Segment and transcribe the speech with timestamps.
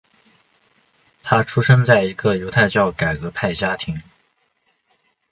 [1.21, 4.01] 他出生在一个犹太教改革派家庭。